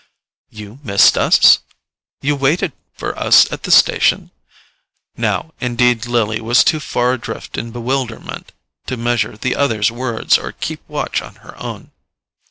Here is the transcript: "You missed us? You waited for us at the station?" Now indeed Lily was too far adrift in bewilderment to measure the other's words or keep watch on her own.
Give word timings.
"You 0.49 0.79
missed 0.83 1.15
us? 1.15 1.59
You 2.21 2.35
waited 2.35 2.71
for 2.95 3.15
us 3.19 3.51
at 3.51 3.61
the 3.61 3.69
station?" 3.69 4.31
Now 5.15 5.53
indeed 5.61 6.07
Lily 6.07 6.41
was 6.41 6.63
too 6.63 6.79
far 6.79 7.13
adrift 7.13 7.55
in 7.55 7.69
bewilderment 7.69 8.51
to 8.87 8.97
measure 8.97 9.37
the 9.37 9.55
other's 9.55 9.91
words 9.91 10.39
or 10.39 10.53
keep 10.53 10.81
watch 10.89 11.21
on 11.21 11.35
her 11.45 11.55
own. 11.55 11.91